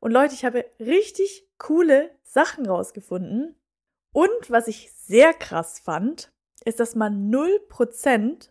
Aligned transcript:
Und 0.00 0.12
Leute, 0.12 0.34
ich 0.34 0.44
habe 0.44 0.64
richtig 0.80 1.46
coole 1.58 2.10
Sachen 2.22 2.66
rausgefunden. 2.66 3.54
Und 4.12 4.50
was 4.50 4.66
ich 4.66 4.92
sehr 4.92 5.34
krass 5.34 5.78
fand, 5.78 6.32
ist, 6.64 6.80
dass 6.80 6.94
man 6.94 7.30
0% 7.30 8.50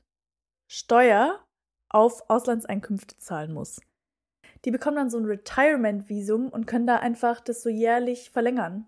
Steuer 0.67 1.43
auf 1.89 2.29
Auslandseinkünfte 2.29 3.17
zahlen 3.17 3.53
muss. 3.53 3.81
Die 4.65 4.71
bekommen 4.71 4.97
dann 4.97 5.09
so 5.09 5.17
ein 5.17 5.25
Retirement-Visum 5.25 6.49
und 6.49 6.67
können 6.67 6.87
da 6.87 6.97
einfach 6.97 7.41
das 7.41 7.63
so 7.63 7.69
jährlich 7.69 8.29
verlängern. 8.29 8.85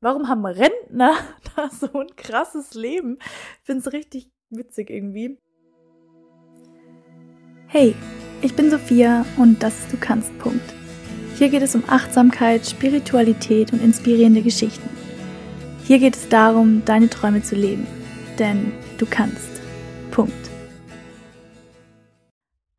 Warum 0.00 0.28
haben 0.28 0.46
Rentner 0.46 1.14
da 1.56 1.68
so 1.68 1.92
ein 1.92 2.16
krasses 2.16 2.74
Leben? 2.74 3.18
Ich 3.20 3.64
finde 3.64 3.86
es 3.86 3.92
richtig 3.92 4.30
witzig 4.48 4.90
irgendwie. 4.90 5.38
Hey, 7.66 7.94
ich 8.42 8.56
bin 8.56 8.70
Sophia 8.70 9.24
und 9.36 9.62
das 9.62 9.78
ist 9.78 9.92
Du 9.92 9.98
kannst. 9.98 10.36
Punkt. 10.38 10.79
Hier 11.40 11.48
geht 11.48 11.62
es 11.62 11.74
um 11.74 11.84
Achtsamkeit, 11.88 12.66
Spiritualität 12.66 13.72
und 13.72 13.82
inspirierende 13.82 14.42
Geschichten. 14.42 14.86
Hier 15.84 15.98
geht 15.98 16.14
es 16.14 16.28
darum, 16.28 16.84
deine 16.84 17.08
Träume 17.08 17.42
zu 17.42 17.54
leben. 17.54 17.86
Denn 18.38 18.74
du 18.98 19.06
kannst. 19.06 19.48
Punkt. 20.10 20.34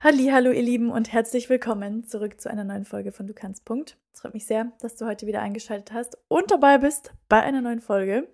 Hallo, 0.03 0.51
ihr 0.51 0.61
Lieben 0.61 0.91
und 0.91 1.11
herzlich 1.11 1.49
willkommen 1.49 2.03
zurück 2.03 2.39
zu 2.39 2.51
einer 2.51 2.63
neuen 2.63 2.85
Folge 2.85 3.11
von 3.11 3.25
Du 3.25 3.33
kannst. 3.33 3.65
Punkt. 3.65 3.97
Es 4.13 4.21
freut 4.21 4.35
mich 4.35 4.45
sehr, 4.45 4.71
dass 4.79 4.95
du 4.95 5.07
heute 5.07 5.25
wieder 5.25 5.41
eingeschaltet 5.41 5.91
hast 5.91 6.19
und 6.27 6.51
dabei 6.51 6.77
bist 6.77 7.15
bei 7.29 7.41
einer 7.41 7.61
neuen 7.61 7.81
Folge. 7.81 8.27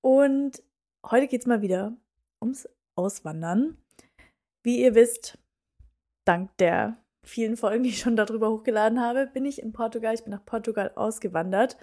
Und 0.00 0.64
heute 1.08 1.28
geht 1.28 1.42
es 1.42 1.46
mal 1.46 1.62
wieder 1.62 1.96
ums 2.42 2.68
Auswandern. 2.96 3.76
Wie 4.64 4.82
ihr 4.82 4.96
wisst, 4.96 5.38
dank 6.24 6.50
der 6.56 6.99
vielen 7.26 7.56
Folgen, 7.56 7.82
die 7.82 7.90
ich 7.90 8.00
schon 8.00 8.16
darüber 8.16 8.50
hochgeladen 8.50 9.00
habe, 9.00 9.26
bin 9.26 9.44
ich 9.44 9.62
in 9.62 9.72
Portugal. 9.72 10.14
Ich 10.14 10.24
bin 10.24 10.32
nach 10.32 10.44
Portugal 10.44 10.92
ausgewandert. 10.94 11.76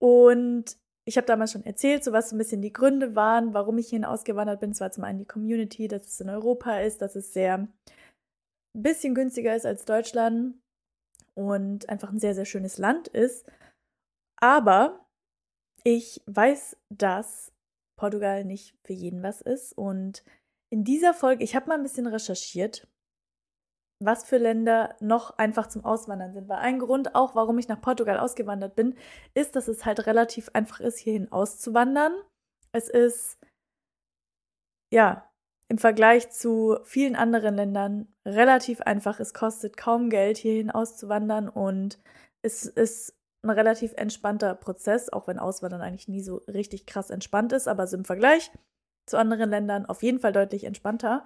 Und 0.00 0.76
ich 1.06 1.16
habe 1.16 1.26
damals 1.26 1.52
schon 1.52 1.64
erzählt, 1.64 2.02
so 2.02 2.12
was 2.12 2.30
so 2.30 2.36
ein 2.36 2.38
bisschen 2.38 2.62
die 2.62 2.72
Gründe 2.72 3.14
waren, 3.14 3.54
warum 3.54 3.78
ich 3.78 3.88
hierhin 3.88 4.04
ausgewandert 4.04 4.60
bin. 4.60 4.70
Es 4.70 4.80
war 4.80 4.90
zum 4.90 5.04
einen 5.04 5.18
die 5.18 5.26
Community, 5.26 5.88
dass 5.88 6.06
es 6.06 6.20
in 6.20 6.30
Europa 6.30 6.80
ist, 6.80 7.02
dass 7.02 7.14
es 7.14 7.32
sehr 7.32 7.58
ein 7.58 7.72
bisschen 8.82 9.14
günstiger 9.14 9.54
ist 9.54 9.66
als 9.66 9.84
Deutschland 9.84 10.56
und 11.34 11.88
einfach 11.88 12.10
ein 12.10 12.18
sehr, 12.18 12.34
sehr 12.34 12.46
schönes 12.46 12.78
Land 12.78 13.08
ist. 13.08 13.46
Aber 14.40 15.06
ich 15.84 16.22
weiß, 16.26 16.76
dass 16.90 17.52
Portugal 17.96 18.44
nicht 18.44 18.74
für 18.84 18.94
jeden 18.94 19.22
was 19.22 19.40
ist. 19.40 19.76
Und 19.76 20.24
in 20.70 20.84
dieser 20.84 21.14
Folge, 21.14 21.44
ich 21.44 21.54
habe 21.54 21.68
mal 21.68 21.76
ein 21.76 21.82
bisschen 21.82 22.06
recherchiert 22.06 22.88
was 24.00 24.24
für 24.24 24.38
Länder 24.38 24.96
noch 25.00 25.38
einfach 25.38 25.68
zum 25.68 25.84
Auswandern 25.84 26.32
sind. 26.32 26.48
Weil 26.48 26.58
ein 26.58 26.78
Grund 26.78 27.14
auch, 27.14 27.34
warum 27.34 27.58
ich 27.58 27.68
nach 27.68 27.80
Portugal 27.80 28.18
ausgewandert 28.18 28.76
bin, 28.76 28.94
ist, 29.34 29.56
dass 29.56 29.68
es 29.68 29.84
halt 29.84 30.06
relativ 30.06 30.50
einfach 30.52 30.80
ist, 30.80 30.98
hierhin 30.98 31.30
auszuwandern. 31.32 32.12
Es 32.72 32.88
ist, 32.88 33.38
ja, 34.92 35.30
im 35.68 35.78
Vergleich 35.78 36.30
zu 36.30 36.78
vielen 36.84 37.16
anderen 37.16 37.54
Ländern 37.54 38.08
relativ 38.26 38.80
einfach. 38.82 39.20
Es 39.20 39.32
kostet 39.32 39.76
kaum 39.76 40.10
Geld, 40.10 40.36
hierhin 40.36 40.70
auszuwandern 40.70 41.48
und 41.48 41.98
es 42.42 42.66
ist 42.66 43.16
ein 43.42 43.50
relativ 43.50 43.94
entspannter 43.94 44.54
Prozess, 44.54 45.12
auch 45.12 45.26
wenn 45.26 45.38
Auswandern 45.38 45.80
eigentlich 45.80 46.08
nie 46.08 46.22
so 46.22 46.36
richtig 46.48 46.86
krass 46.86 47.10
entspannt 47.10 47.52
ist, 47.52 47.68
aber 47.68 47.86
so 47.86 47.96
im 47.96 48.04
Vergleich 48.04 48.50
zu 49.06 49.18
anderen 49.18 49.50
Ländern 49.50 49.86
auf 49.86 50.02
jeden 50.02 50.18
Fall 50.18 50.32
deutlich 50.32 50.64
entspannter. 50.64 51.24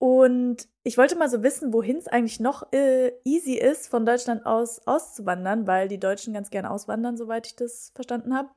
Und 0.00 0.68
ich 0.84 0.96
wollte 0.96 1.16
mal 1.16 1.28
so 1.28 1.42
wissen, 1.42 1.72
wohin 1.72 1.96
es 1.96 2.06
eigentlich 2.06 2.38
noch 2.38 2.72
äh, 2.72 3.12
easy 3.24 3.54
ist, 3.54 3.88
von 3.88 4.06
Deutschland 4.06 4.46
aus 4.46 4.86
auszuwandern, 4.86 5.66
weil 5.66 5.88
die 5.88 5.98
Deutschen 5.98 6.32
ganz 6.32 6.50
gerne 6.50 6.70
auswandern, 6.70 7.16
soweit 7.16 7.46
ich 7.48 7.56
das 7.56 7.90
verstanden 7.94 8.34
habe. 8.34 8.48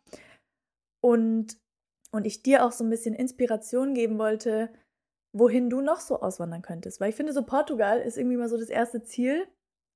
Und, 1.03 1.57
und 2.11 2.25
ich 2.25 2.43
dir 2.43 2.63
auch 2.63 2.71
so 2.71 2.83
ein 2.83 2.91
bisschen 2.91 3.15
Inspiration 3.15 3.95
geben 3.95 4.19
wollte, 4.19 4.69
wohin 5.33 5.69
du 5.69 5.81
noch 5.81 5.99
so 5.99 6.21
auswandern 6.21 6.61
könntest. 6.61 6.99
Weil 7.01 7.09
ich 7.09 7.15
finde, 7.15 7.33
so 7.33 7.43
Portugal 7.43 7.99
ist 7.99 8.17
irgendwie 8.17 8.37
mal 8.37 8.49
so 8.49 8.57
das 8.57 8.69
erste 8.69 9.01
Ziel, 9.01 9.47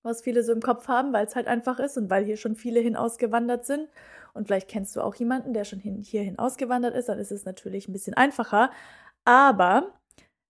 was 0.02 0.22
viele 0.22 0.44
so 0.44 0.52
im 0.52 0.62
Kopf 0.62 0.88
haben, 0.88 1.14
weil 1.14 1.28
es 1.28 1.36
halt 1.36 1.48
einfach 1.48 1.80
ist 1.80 1.98
und 1.98 2.10
weil 2.10 2.26
hier 2.26 2.38
schon 2.38 2.56
viele 2.56 2.80
hin 2.80 2.96
ausgewandert 2.96 3.66
sind. 3.66 3.88
Und 4.34 4.46
vielleicht 4.48 4.68
kennst 4.68 4.96
du 4.96 5.02
auch 5.02 5.16
jemanden, 5.16 5.54
der 5.54 5.64
schon 5.64 5.80
hin, 5.80 6.02
hierhin 6.02 6.40
ausgewandert 6.40 6.96
ist, 6.96 7.10
dann 7.10 7.20
ist 7.20 7.32
es 7.32 7.46
natürlich 7.46 7.88
ein 7.88 7.94
bisschen 7.94 8.16
einfacher. 8.16 8.72
Aber 9.26 9.94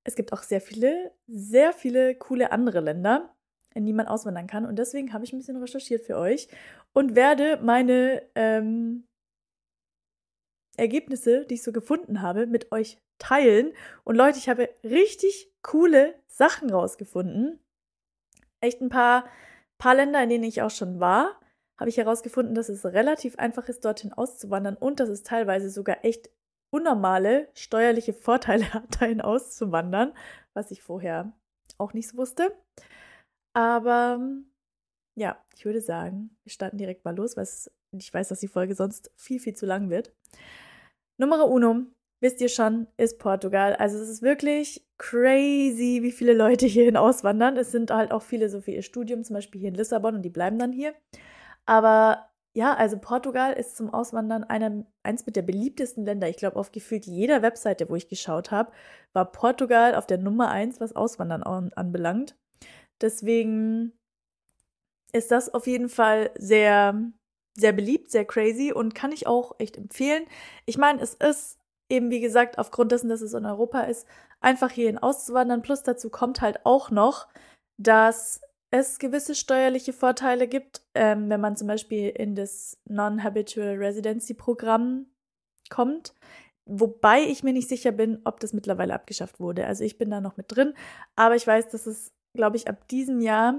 es 0.06 0.16
gibt 0.16 0.32
auch 0.32 0.44
sehr 0.44 0.62
viele, 0.62 1.12
sehr 1.28 1.74
viele 1.74 2.16
coole 2.16 2.52
andere 2.52 2.80
Länder, 2.80 3.36
in 3.74 3.86
die 3.86 3.94
man 3.94 4.08
auswandern 4.08 4.48
kann. 4.48 4.66
Und 4.66 4.78
deswegen 4.78 5.12
habe 5.12 5.26
ich 5.26 5.34
ein 5.34 5.40
bisschen 5.40 5.58
recherchiert 5.58 6.06
für 6.06 6.18
euch 6.18 6.48
und 6.94 7.16
werde 7.16 7.60
meine 7.62 8.22
ähm, 8.36 9.08
Ergebnisse, 10.78 11.46
die 11.46 11.56
ich 11.56 11.64
so 11.64 11.72
gefunden 11.72 12.22
habe, 12.22 12.46
mit 12.46 12.72
euch 12.72 13.02
teilen. 13.18 13.74
Und 14.04 14.16
Leute, 14.16 14.38
ich 14.38 14.48
habe 14.48 14.70
richtig 14.84 15.52
coole 15.64 16.16
Sachen 16.28 16.70
rausgefunden. 16.70 17.60
Echt 18.62 18.82
ein 18.82 18.90
paar, 18.90 19.26
paar 19.80 19.96
Länder, 19.96 20.22
in 20.22 20.30
denen 20.30 20.44
ich 20.44 20.62
auch 20.62 20.72
schon 20.72 21.00
war, 21.00 21.40
habe 21.78 21.90
ich 21.90 21.98
herausgefunden, 21.98 22.54
dass 22.54 22.70
es 22.70 22.86
relativ 22.86 23.40
einfach 23.40 23.68
ist, 23.70 23.84
dorthin 23.84 24.14
auszuwandern 24.14 24.78
und 24.78 25.00
dass 25.00 25.10
es 25.10 25.24
teilweise 25.24 25.72
sogar 25.72 26.06
echt 26.06 26.30
unnormale 26.76 27.48
steuerliche 27.54 28.14
Vorteile 28.14 28.66
hat, 28.74 29.02
dahin 29.02 29.22
auszuwandern, 29.22 30.14
was 30.54 30.72
ich 30.72 30.84
vorher 30.84 31.32
auch 31.78 31.94
nicht 31.94 32.10
so 32.10 32.18
wusste. 32.18 32.54
Aber 33.54 34.20
ja, 35.16 35.38
ich 35.56 35.64
würde 35.64 35.80
sagen, 35.82 36.36
wir 36.44 36.52
starten 36.52 36.78
direkt 36.78 37.06
mal 37.06 37.16
los, 37.16 37.38
weil 37.38 37.48
ich 37.98 38.14
weiß, 38.14 38.28
dass 38.28 38.42
die 38.42 38.50
Folge 38.50 38.76
sonst 38.76 39.12
viel, 39.16 39.40
viel 39.40 39.56
zu 39.56 39.66
lang 39.66 39.90
wird. 39.90 40.14
Nummer 41.18 41.48
uno, 41.48 41.84
wisst 42.20 42.42
ihr 42.42 42.50
schon, 42.50 42.88
ist 42.98 43.20
Portugal. 43.20 43.78
Also 43.78 43.98
es 43.98 44.10
ist 44.10 44.22
wirklich 44.22 44.86
crazy, 44.98 46.00
wie 46.02 46.12
viele 46.12 46.34
Leute 46.34 46.66
hierhin 46.66 46.98
auswandern. 46.98 47.56
Es 47.56 47.72
sind 47.72 47.92
halt 47.92 48.12
auch 48.12 48.24
viele 48.24 48.50
so 48.50 48.60
für 48.60 48.72
ihr 48.72 48.82
Studium, 48.82 49.24
zum 49.24 49.36
Beispiel 49.36 49.62
hier 49.62 49.70
in 49.70 49.76
Lissabon 49.76 50.16
und 50.16 50.22
die 50.24 50.30
bleiben 50.30 50.60
dann 50.60 50.74
hier. 50.74 50.94
Aber 51.66 52.30
ja, 52.56 52.74
also 52.74 52.98
Portugal 52.98 53.52
ist 53.52 53.76
zum 53.76 53.94
Auswandern 53.94 54.46
einer, 54.46 54.86
eins 55.04 55.26
mit 55.26 55.36
der 55.36 55.42
beliebtesten 55.42 56.06
Länder. 56.06 56.30
Ich 56.30 56.38
glaube, 56.38 56.56
auf 56.56 56.72
gefühlt 56.72 57.06
jeder 57.06 57.42
Webseite, 57.42 57.90
wo 57.90 57.96
ich 57.96 58.08
geschaut 58.08 58.50
habe, 58.50 58.72
war 59.12 59.30
Portugal 59.30 59.94
auf 59.94 60.08
der 60.08 60.20
Nummer 60.20 60.50
eins, 60.50 60.80
was 60.80 60.96
Auswandern 60.96 61.44
an, 61.44 61.74
anbelangt. 61.76 62.38
Deswegen 63.02 63.92
ist 65.12 65.32
das 65.32 65.54
auf 65.54 65.68
jeden 65.68 65.90
Fall 65.90 66.32
sehr, 66.38 67.12
sehr 67.56 67.74
beliebt, 67.74 68.10
sehr 68.10 68.24
crazy 68.24 68.72
und 68.72 68.96
kann 68.96 69.12
ich 69.12 69.28
auch 69.28 69.56
echt 69.60 69.78
empfehlen. 69.78 70.24
Ich 70.66 70.78
meine, 70.78 71.02
es 71.02 71.14
ist 71.14 71.60
eben, 71.90 72.10
wie 72.10 72.22
gesagt, 72.22 72.58
aufgrund 72.58 72.94
dessen, 72.94 73.10
dass 73.10 73.20
es 73.20 73.34
in 73.34 73.46
Europa 73.46 73.82
ist, 73.82 74.08
einfach 74.40 74.72
hierhin 74.72 74.98
auszuwandern. 74.98 75.62
Plus 75.62 75.84
dazu 75.84 76.10
kommt 76.10 76.40
halt 76.40 76.66
auch 76.66 76.90
noch, 76.90 77.28
dass 77.78 78.40
es 78.80 79.00
gewisse 79.00 79.36
steuerliche 79.36 79.94
Vorteile 79.94 80.48
gibt, 80.48 80.82
ähm, 80.94 81.30
wenn 81.30 81.42
man 81.42 81.56
zum 81.56 81.68
Beispiel 81.68 82.10
in 82.10 82.36
das 82.36 82.78
Non-Habitual 82.90 83.76
Residency 83.76 84.34
Programm 84.34 85.08
kommt. 85.70 86.14
Wobei 86.68 87.22
ich 87.24 87.44
mir 87.44 87.54
nicht 87.54 87.70
sicher 87.70 87.92
bin, 87.92 88.22
ob 88.26 88.40
das 88.40 88.54
mittlerweile 88.54 88.94
abgeschafft 88.94 89.40
wurde. 89.40 89.66
Also 89.66 89.84
ich 89.84 89.98
bin 89.98 90.10
da 90.10 90.20
noch 90.20 90.36
mit 90.36 90.48
drin, 90.50 90.74
aber 91.16 91.36
ich 91.36 91.46
weiß, 91.46 91.70
dass 91.70 91.86
es, 91.86 92.12
glaube 92.36 92.58
ich, 92.58 92.68
ab 92.68 92.88
diesem 92.88 93.22
Jahr 93.22 93.56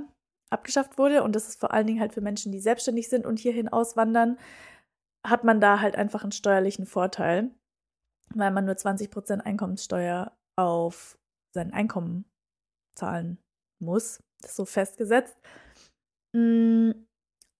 abgeschafft 0.50 0.98
wurde 0.98 1.22
und 1.22 1.34
das 1.34 1.48
ist 1.48 1.60
vor 1.60 1.72
allen 1.72 1.86
Dingen 1.86 2.00
halt 2.00 2.12
für 2.12 2.20
Menschen, 2.20 2.52
die 2.52 2.60
selbstständig 2.60 3.08
sind 3.08 3.26
und 3.26 3.38
hierhin 3.38 3.68
auswandern, 3.68 4.38
hat 5.26 5.44
man 5.44 5.60
da 5.60 5.80
halt 5.80 5.96
einfach 5.96 6.22
einen 6.22 6.32
steuerlichen 6.32 6.86
Vorteil, 6.86 7.50
weil 8.34 8.50
man 8.50 8.64
nur 8.64 8.74
20% 8.74 9.40
Einkommenssteuer 9.40 10.36
auf 10.56 11.18
sein 11.54 11.72
Einkommen 11.72 12.26
zahlen 12.96 13.38
muss. 13.82 14.20
Das 14.42 14.56
so 14.56 14.64
festgesetzt. 14.64 15.36
Mm, 16.34 16.90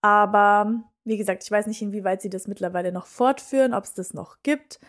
aber 0.03 0.85
wie 1.05 1.17
gesagt, 1.17 1.45
ich 1.45 1.51
weiß 1.51 1.67
nicht, 1.67 1.83
inwieweit 1.83 2.21
sie 2.21 2.31
das 2.31 2.49
mittlerweile 2.49 2.93
noch 2.93 3.07
fortführen, 3.07 3.75
ob 3.75 3.85
es 3.85 3.95
das 3.95 4.13
noch 4.13 4.43
gibt, 4.43 4.81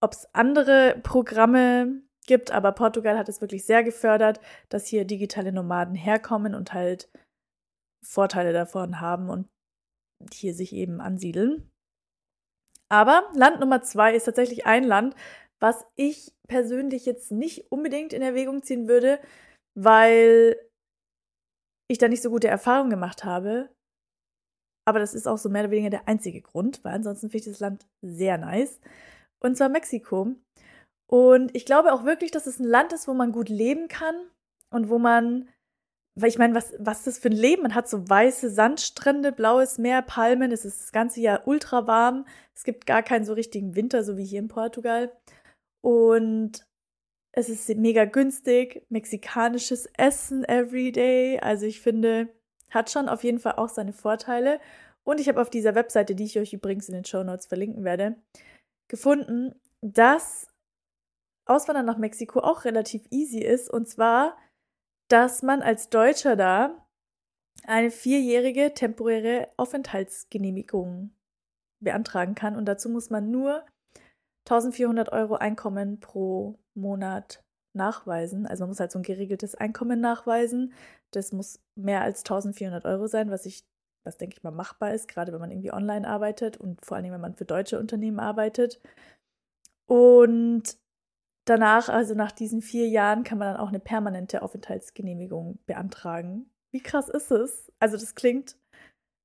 ob 0.00 0.12
es 0.12 0.28
andere 0.34 1.00
Programme 1.02 2.02
gibt, 2.26 2.50
aber 2.50 2.72
Portugal 2.72 3.16
hat 3.16 3.28
es 3.28 3.40
wirklich 3.40 3.64
sehr 3.64 3.82
gefördert, 3.82 4.40
dass 4.68 4.86
hier 4.86 5.04
digitale 5.04 5.52
Nomaden 5.52 5.94
herkommen 5.94 6.54
und 6.54 6.72
halt 6.72 7.08
Vorteile 8.04 8.52
davon 8.52 9.00
haben 9.00 9.30
und 9.30 9.48
hier 10.32 10.54
sich 10.54 10.72
eben 10.72 11.00
ansiedeln. 11.00 11.70
Aber 12.88 13.28
Land 13.34 13.60
Nummer 13.60 13.82
zwei 13.82 14.14
ist 14.14 14.24
tatsächlich 14.24 14.66
ein 14.66 14.84
Land, 14.84 15.14
was 15.58 15.84
ich 15.94 16.32
persönlich 16.46 17.06
jetzt 17.06 17.32
nicht 17.32 17.72
unbedingt 17.72 18.12
in 18.12 18.22
Erwägung 18.22 18.62
ziehen 18.62 18.88
würde, 18.88 19.18
weil 19.74 20.56
ich 21.88 21.98
da 21.98 22.08
nicht 22.08 22.22
so 22.22 22.30
gute 22.30 22.48
Erfahrungen 22.48 22.90
gemacht 22.90 23.24
habe. 23.24 23.70
Aber 24.88 24.98
das 24.98 25.14
ist 25.14 25.26
auch 25.26 25.38
so 25.38 25.48
mehr 25.48 25.62
oder 25.62 25.72
weniger 25.72 25.90
der 25.90 26.08
einzige 26.08 26.40
Grund, 26.40 26.84
weil 26.84 26.94
ansonsten 26.94 27.28
finde 27.28 27.38
ich 27.38 27.52
das 27.52 27.60
Land 27.60 27.86
sehr 28.02 28.38
nice. 28.38 28.80
Und 29.40 29.56
zwar 29.56 29.68
Mexiko. 29.68 30.34
Und 31.08 31.54
ich 31.54 31.66
glaube 31.66 31.92
auch 31.92 32.04
wirklich, 32.04 32.30
dass 32.30 32.46
es 32.46 32.58
ein 32.58 32.66
Land 32.66 32.92
ist, 32.92 33.08
wo 33.08 33.14
man 33.14 33.32
gut 33.32 33.48
leben 33.48 33.88
kann 33.88 34.14
und 34.70 34.88
wo 34.88 34.98
man 34.98 35.48
weil 36.18 36.30
ich 36.30 36.38
meine, 36.38 36.54
was, 36.54 36.72
was 36.78 36.98
ist 37.00 37.06
das 37.06 37.18
für 37.18 37.28
ein 37.28 37.32
Leben? 37.32 37.62
Man 37.62 37.74
hat 37.74 37.88
so 37.90 38.08
weiße 38.08 38.48
Sandstrände, 38.48 39.32
blaues 39.32 39.76
Meer, 39.76 40.00
Palmen, 40.00 40.50
es 40.50 40.64
ist 40.64 40.80
das 40.80 40.92
ganze 40.92 41.20
Jahr 41.20 41.46
ultra 41.46 41.86
warm. 41.86 42.26
Es 42.54 42.64
gibt 42.64 42.86
gar 42.86 43.02
keinen 43.02 43.26
so 43.26 43.34
richtigen 43.34 43.76
Winter, 43.76 44.02
so 44.02 44.16
wie 44.16 44.24
hier 44.24 44.38
in 44.38 44.48
Portugal. 44.48 45.12
Und 45.82 46.66
es 47.36 47.48
ist 47.48 47.68
mega 47.76 48.04
günstig, 48.04 48.84
mexikanisches 48.88 49.86
Essen 49.96 50.44
every 50.44 50.90
day. 50.90 51.38
Also 51.38 51.66
ich 51.66 51.80
finde, 51.80 52.28
hat 52.70 52.90
schon 52.90 53.08
auf 53.08 53.22
jeden 53.22 53.38
Fall 53.38 53.54
auch 53.56 53.68
seine 53.68 53.92
Vorteile. 53.92 54.58
Und 55.04 55.20
ich 55.20 55.28
habe 55.28 55.40
auf 55.40 55.50
dieser 55.50 55.74
Webseite, 55.76 56.14
die 56.14 56.24
ich 56.24 56.38
euch 56.38 56.52
übrigens 56.52 56.88
in 56.88 56.94
den 56.94 57.04
Show 57.04 57.22
Notes 57.22 57.46
verlinken 57.46 57.84
werde, 57.84 58.16
gefunden, 58.88 59.54
dass 59.80 60.48
Auswandern 61.44 61.86
nach 61.86 61.98
Mexiko 61.98 62.40
auch 62.40 62.64
relativ 62.64 63.04
easy 63.10 63.38
ist. 63.38 63.70
Und 63.70 63.88
zwar 63.88 64.36
dass 65.08 65.42
man 65.42 65.62
als 65.62 65.88
Deutscher 65.88 66.36
da 66.36 66.86
eine 67.64 67.90
vierjährige 67.90 68.74
temporäre 68.74 69.48
Aufenthaltsgenehmigung 69.56 71.12
beantragen 71.80 72.34
kann. 72.34 72.56
Und 72.56 72.66
dazu 72.66 72.88
muss 72.88 73.10
man 73.10 73.30
nur 73.30 73.64
1400 74.46 75.12
Euro 75.12 75.34
Einkommen 75.34 76.00
pro 76.00 76.58
Monat 76.74 77.42
nachweisen. 77.74 78.46
Also 78.46 78.62
man 78.62 78.70
muss 78.70 78.80
halt 78.80 78.92
so 78.92 78.98
ein 78.98 79.02
geregeltes 79.02 79.54
Einkommen 79.54 80.00
nachweisen. 80.00 80.72
Das 81.10 81.32
muss 81.32 81.60
mehr 81.76 82.02
als 82.02 82.20
1400 82.20 82.84
Euro 82.84 83.06
sein, 83.06 83.30
was 83.30 83.46
ich, 83.46 83.64
was 84.04 84.16
denke 84.16 84.36
ich 84.36 84.42
mal 84.42 84.50
machbar 84.50 84.94
ist, 84.94 85.08
gerade 85.08 85.32
wenn 85.32 85.40
man 85.40 85.50
irgendwie 85.50 85.72
online 85.72 86.08
arbeitet 86.08 86.56
und 86.56 86.84
vor 86.84 86.96
allem, 86.96 87.12
wenn 87.12 87.20
man 87.20 87.34
für 87.34 87.44
deutsche 87.44 87.78
Unternehmen 87.78 88.20
arbeitet. 88.20 88.80
Und 89.86 90.78
danach, 91.44 91.88
also 91.88 92.14
nach 92.14 92.32
diesen 92.32 92.62
vier 92.62 92.88
Jahren, 92.88 93.24
kann 93.24 93.38
man 93.38 93.52
dann 93.52 93.60
auch 93.60 93.68
eine 93.68 93.80
permanente 93.80 94.42
Aufenthaltsgenehmigung 94.42 95.58
beantragen. 95.66 96.50
Wie 96.72 96.82
krass 96.82 97.08
ist 97.08 97.30
es? 97.30 97.72
Also 97.78 97.96
das 97.96 98.14
klingt, 98.14 98.56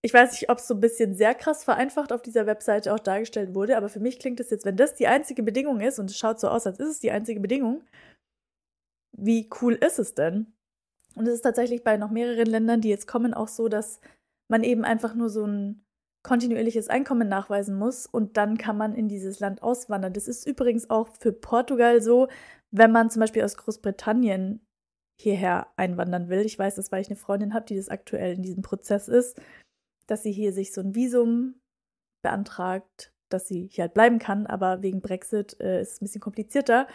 ich 0.03 0.13
weiß 0.13 0.31
nicht, 0.31 0.49
ob 0.49 0.57
es 0.57 0.67
so 0.67 0.73
ein 0.73 0.79
bisschen 0.79 1.15
sehr 1.15 1.35
krass 1.35 1.63
vereinfacht 1.63 2.11
auf 2.11 2.21
dieser 2.21 2.47
Webseite 2.47 2.93
auch 2.93 2.99
dargestellt 2.99 3.53
wurde, 3.53 3.77
aber 3.77 3.89
für 3.89 3.99
mich 3.99 4.19
klingt 4.19 4.39
es 4.39 4.49
jetzt, 4.49 4.65
wenn 4.65 4.77
das 4.77 4.95
die 4.95 5.07
einzige 5.07 5.43
Bedingung 5.43 5.79
ist, 5.79 5.99
und 5.99 6.09
es 6.09 6.17
schaut 6.17 6.39
so 6.39 6.47
aus, 6.47 6.65
als 6.65 6.79
ist 6.79 6.89
es 6.89 6.99
die 6.99 7.11
einzige 7.11 7.39
Bedingung, 7.39 7.83
wie 9.15 9.49
cool 9.61 9.73
ist 9.73 9.99
es 9.99 10.15
denn? 10.15 10.53
Und 11.15 11.27
es 11.27 11.35
ist 11.35 11.41
tatsächlich 11.41 11.83
bei 11.83 11.97
noch 11.97 12.09
mehreren 12.09 12.47
Ländern, 12.47 12.81
die 12.81 12.89
jetzt 12.89 13.07
kommen, 13.07 13.33
auch 13.33 13.49
so, 13.49 13.67
dass 13.67 13.99
man 14.49 14.63
eben 14.63 14.83
einfach 14.85 15.13
nur 15.13 15.29
so 15.29 15.45
ein 15.45 15.83
kontinuierliches 16.23 16.87
Einkommen 16.87 17.27
nachweisen 17.27 17.75
muss 17.77 18.05
und 18.05 18.37
dann 18.37 18.57
kann 18.57 18.77
man 18.77 18.95
in 18.95 19.07
dieses 19.07 19.39
Land 19.39 19.61
auswandern. 19.61 20.13
Das 20.13 20.27
ist 20.27 20.47
übrigens 20.47 20.89
auch 20.89 21.09
für 21.09 21.31
Portugal 21.31 22.01
so, 22.01 22.27
wenn 22.71 22.91
man 22.91 23.09
zum 23.09 23.19
Beispiel 23.19 23.43
aus 23.43 23.57
Großbritannien 23.57 24.61
hierher 25.19 25.67
einwandern 25.77 26.29
will. 26.29 26.41
Ich 26.41 26.57
weiß 26.57 26.75
das, 26.75 26.91
weil 26.91 27.01
ich 27.01 27.07
eine 27.07 27.15
Freundin 27.15 27.53
habe, 27.53 27.65
die 27.65 27.75
das 27.75 27.89
aktuell 27.89 28.33
in 28.33 28.43
diesem 28.43 28.61
Prozess 28.61 29.07
ist, 29.07 29.39
dass 30.11 30.23
sie 30.23 30.31
hier 30.31 30.53
sich 30.53 30.73
so 30.73 30.81
ein 30.81 30.93
Visum 30.93 31.55
beantragt, 32.23 33.13
dass 33.29 33.47
sie 33.47 33.67
hier 33.71 33.83
halt 33.83 33.93
bleiben 33.93 34.19
kann, 34.19 34.45
aber 34.45 34.81
wegen 34.81 35.01
Brexit 35.01 35.59
äh, 35.59 35.81
ist 35.81 35.93
es 35.93 36.01
ein 36.01 36.05
bisschen 36.05 36.21
komplizierter. 36.21 36.87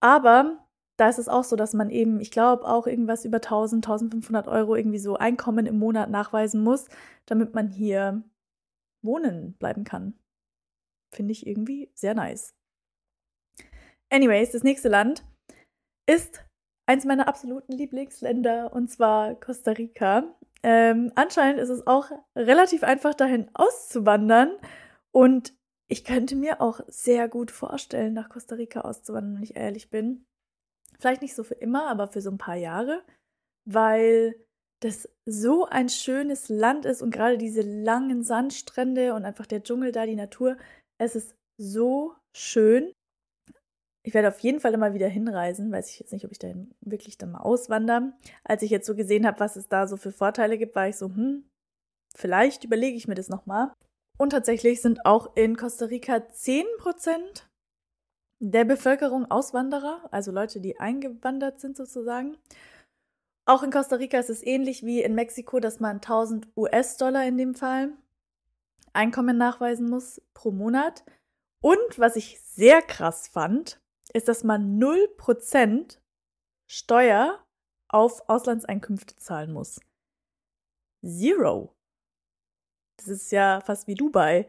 Aber 0.00 0.66
da 0.98 1.08
ist 1.08 1.18
es 1.18 1.28
auch 1.28 1.44
so, 1.44 1.56
dass 1.56 1.74
man 1.74 1.90
eben, 1.90 2.20
ich 2.20 2.30
glaube, 2.30 2.64
auch 2.64 2.86
irgendwas 2.86 3.24
über 3.24 3.38
1000, 3.38 3.84
1500 3.84 4.46
Euro 4.46 4.76
irgendwie 4.76 4.98
so 4.98 5.16
Einkommen 5.16 5.66
im 5.66 5.78
Monat 5.78 6.10
nachweisen 6.10 6.62
muss, 6.62 6.86
damit 7.26 7.54
man 7.54 7.70
hier 7.70 8.22
wohnen 9.02 9.54
bleiben 9.54 9.84
kann. 9.84 10.14
Finde 11.14 11.32
ich 11.32 11.46
irgendwie 11.46 11.90
sehr 11.94 12.14
nice. 12.14 12.54
Anyways, 14.10 14.52
das 14.52 14.62
nächste 14.62 14.88
Land 14.88 15.24
ist 16.08 16.44
eins 16.86 17.04
meiner 17.04 17.28
absoluten 17.28 17.72
Lieblingsländer 17.72 18.72
und 18.72 18.88
zwar 18.88 19.34
Costa 19.34 19.72
Rica. 19.72 20.34
Ähm, 20.64 21.12
anscheinend 21.16 21.60
ist 21.60 21.70
es 21.70 21.86
auch 21.86 22.10
relativ 22.36 22.84
einfach 22.84 23.14
dahin 23.14 23.50
auszuwandern 23.54 24.52
und 25.10 25.54
ich 25.88 26.04
könnte 26.04 26.36
mir 26.36 26.60
auch 26.60 26.80
sehr 26.86 27.28
gut 27.28 27.50
vorstellen, 27.50 28.14
nach 28.14 28.28
Costa 28.28 28.54
Rica 28.54 28.80
auszuwandern, 28.82 29.36
wenn 29.36 29.42
ich 29.42 29.56
ehrlich 29.56 29.90
bin. 29.90 30.24
Vielleicht 30.98 31.20
nicht 31.20 31.34
so 31.34 31.44
für 31.44 31.54
immer, 31.54 31.88
aber 31.88 32.08
für 32.08 32.20
so 32.20 32.30
ein 32.30 32.38
paar 32.38 32.56
Jahre, 32.56 33.02
weil 33.64 34.34
das 34.80 35.08
so 35.26 35.66
ein 35.66 35.88
schönes 35.88 36.48
Land 36.48 36.86
ist 36.86 37.02
und 37.02 37.10
gerade 37.10 37.38
diese 37.38 37.62
langen 37.62 38.22
Sandstrände 38.22 39.14
und 39.14 39.24
einfach 39.24 39.46
der 39.46 39.62
Dschungel 39.62 39.92
da, 39.92 40.06
die 40.06 40.16
Natur, 40.16 40.56
es 40.98 41.14
ist 41.14 41.36
so 41.58 42.14
schön. 42.34 42.92
Ich 44.04 44.14
werde 44.14 44.28
auf 44.28 44.40
jeden 44.40 44.60
Fall 44.60 44.74
immer 44.74 44.94
wieder 44.94 45.08
hinreisen, 45.08 45.70
weiß 45.70 45.90
ich 45.90 46.00
jetzt 46.00 46.12
nicht, 46.12 46.24
ob 46.24 46.32
ich 46.32 46.38
dahin 46.38 46.74
wirklich 46.80 47.18
dann 47.18 47.32
mal 47.32 47.40
auswandere. 47.40 48.12
Als 48.42 48.62
ich 48.62 48.70
jetzt 48.70 48.86
so 48.86 48.96
gesehen 48.96 49.26
habe, 49.26 49.38
was 49.38 49.56
es 49.56 49.68
da 49.68 49.86
so 49.86 49.96
für 49.96 50.10
Vorteile 50.10 50.58
gibt, 50.58 50.74
war 50.74 50.88
ich 50.88 50.96
so, 50.96 51.06
hm, 51.06 51.44
vielleicht 52.14 52.64
überlege 52.64 52.96
ich 52.96 53.06
mir 53.06 53.14
das 53.14 53.28
nochmal. 53.28 53.72
Und 54.18 54.30
tatsächlich 54.30 54.82
sind 54.82 55.06
auch 55.06 55.36
in 55.36 55.56
Costa 55.56 55.86
Rica 55.86 56.16
10% 56.16 57.48
der 58.40 58.64
Bevölkerung 58.64 59.30
Auswanderer, 59.30 60.08
also 60.10 60.32
Leute, 60.32 60.60
die 60.60 60.80
eingewandert 60.80 61.60
sind 61.60 61.76
sozusagen. 61.76 62.36
Auch 63.44 63.62
in 63.62 63.70
Costa 63.70 63.96
Rica 63.96 64.18
ist 64.18 64.30
es 64.30 64.44
ähnlich 64.44 64.84
wie 64.84 65.00
in 65.02 65.14
Mexiko, 65.14 65.60
dass 65.60 65.78
man 65.78 65.96
1000 65.96 66.48
US-Dollar 66.56 67.24
in 67.24 67.38
dem 67.38 67.54
Fall 67.54 67.92
Einkommen 68.92 69.38
nachweisen 69.38 69.88
muss 69.88 70.20
pro 70.34 70.50
Monat. 70.50 71.04
Und 71.60 71.98
was 71.98 72.16
ich 72.16 72.40
sehr 72.40 72.82
krass 72.82 73.28
fand, 73.28 73.80
ist, 74.14 74.28
dass 74.28 74.44
man 74.44 74.78
0% 74.80 75.98
Steuer 76.70 77.44
auf 77.88 78.28
Auslandseinkünfte 78.28 79.16
zahlen 79.16 79.52
muss. 79.52 79.80
Zero. 81.04 81.74
Das 82.98 83.08
ist 83.08 83.32
ja 83.32 83.60
fast 83.60 83.86
wie 83.86 83.94
Dubai. 83.94 84.48